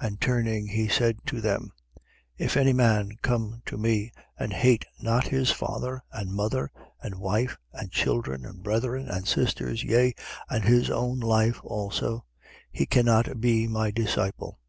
[0.00, 1.72] And turning, he said to them:
[2.38, 2.38] 14:26.
[2.38, 6.70] If any man come to me, and hate not his father and mother
[7.02, 10.14] and wife and children and brethren and sisters, yea
[10.48, 12.24] and his own life also,
[12.70, 14.60] he cannot be my disciple.